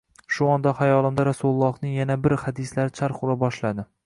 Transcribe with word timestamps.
Shu 0.35 0.45
onda 0.53 0.71
xayolimda 0.79 1.27
Rasulullohning 1.29 1.95
yana 2.01 2.19
bir 2.27 2.37
hadislari 2.47 2.99
charx 3.03 3.25
ura 3.29 3.41
boshladi 3.47 3.93